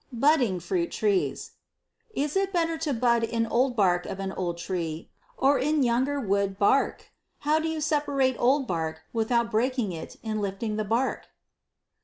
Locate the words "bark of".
3.75-4.19